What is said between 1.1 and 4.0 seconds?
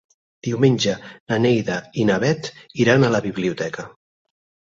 na Neida i na Bet iran a la biblioteca.